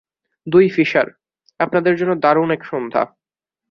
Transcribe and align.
দুই 0.47 0.65
ফিশার, 0.69 1.07
আপনাদের 1.59 1.93
জন্য 1.95 2.13
দারুণ 2.15 2.49
এক 2.51 2.61
সন্ধ্যা। 2.65 3.03